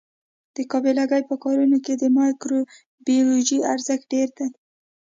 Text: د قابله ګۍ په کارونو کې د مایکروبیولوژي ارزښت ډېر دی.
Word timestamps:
د 0.55 0.57
قابله 0.71 1.03
ګۍ 1.11 1.23
په 1.29 1.35
کارونو 1.43 1.77
کې 1.85 1.93
د 1.97 2.03
مایکروبیولوژي 2.17 3.59
ارزښت 3.73 4.05
ډېر 4.13 4.29
دی. 4.37 4.47